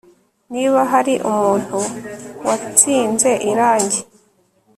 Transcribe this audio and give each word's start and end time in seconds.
niba 0.53 0.79
hari 0.91 1.13
umuntu 1.29 1.77
wansize 2.47 3.31
irangi 3.51 4.01